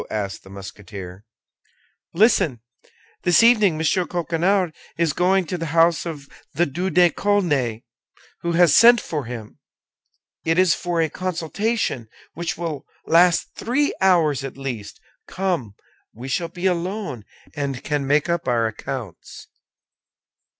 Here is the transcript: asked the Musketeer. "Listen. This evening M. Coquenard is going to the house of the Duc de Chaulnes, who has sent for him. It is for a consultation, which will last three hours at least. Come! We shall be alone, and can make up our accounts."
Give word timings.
asked 0.09 0.41
the 0.43 0.49
Musketeer. 0.49 1.25
"Listen. 2.11 2.59
This 3.21 3.43
evening 3.43 3.75
M. 3.75 3.81
Coquenard 4.07 4.73
is 4.97 5.13
going 5.13 5.45
to 5.45 5.59
the 5.59 5.67
house 5.77 6.07
of 6.07 6.27
the 6.55 6.65
Duc 6.65 6.93
de 6.93 7.11
Chaulnes, 7.11 7.83
who 8.41 8.53
has 8.53 8.73
sent 8.75 8.99
for 8.99 9.25
him. 9.25 9.59
It 10.43 10.57
is 10.57 10.73
for 10.73 11.01
a 11.03 11.07
consultation, 11.11 12.07
which 12.33 12.57
will 12.57 12.87
last 13.05 13.53
three 13.53 13.93
hours 14.01 14.43
at 14.43 14.57
least. 14.57 14.99
Come! 15.27 15.75
We 16.15 16.27
shall 16.27 16.49
be 16.49 16.65
alone, 16.65 17.23
and 17.55 17.83
can 17.83 18.07
make 18.07 18.27
up 18.27 18.47
our 18.47 18.65
accounts." 18.65 19.49